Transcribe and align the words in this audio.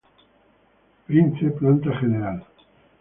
Prince, 1.05 1.51
planta 1.59 1.91
general. 2.01 2.43